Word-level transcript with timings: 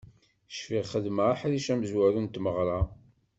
Cfiɣ 0.57 0.85
xedmeɣ 0.91 1.27
aḥric 1.33 1.67
amezwaru 1.73 2.19
n 2.21 2.27
tmeɣra. 2.27 2.79